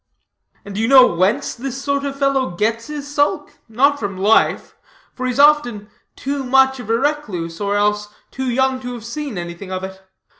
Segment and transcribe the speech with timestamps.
[0.65, 3.59] "And do you know whence this sort of fellow gets his sulk?
[3.69, 4.75] not from life;
[5.13, 9.37] for he's often too much of a recluse, or else too young to have seen
[9.37, 10.01] anything of it.